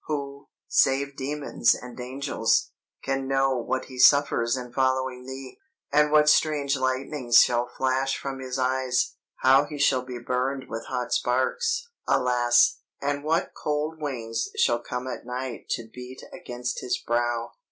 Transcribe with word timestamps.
"Who, 0.07 0.47
save 0.67 1.15
demons 1.15 1.75
and 1.75 1.99
angels, 1.99 2.71
can 3.03 3.27
know 3.27 3.55
what 3.55 3.85
he 3.85 3.99
suffers 3.99 4.57
in 4.57 4.73
following 4.73 5.27
thee, 5.27 5.59
and 5.93 6.09
what 6.11 6.27
strange 6.27 6.75
lightnings 6.75 7.39
shall 7.41 7.67
flash 7.67 8.17
from 8.17 8.39
his 8.39 8.57
eyes, 8.57 9.13
how 9.43 9.65
he 9.65 9.77
shall 9.77 10.01
be 10.01 10.17
burned 10.17 10.67
with 10.67 10.87
hot 10.87 11.13
sparks, 11.13 11.87
alas! 12.07 12.79
and 12.99 13.23
what 13.23 13.53
cold 13.53 14.01
wings 14.01 14.49
shall 14.57 14.79
come 14.79 15.05
at 15.07 15.23
night 15.23 15.69
to 15.75 15.87
beat 15.87 16.23
against 16.33 16.79
his 16.79 16.97
brow? 16.97 17.51